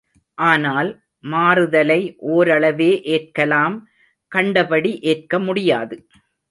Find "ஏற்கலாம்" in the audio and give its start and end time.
3.09-3.77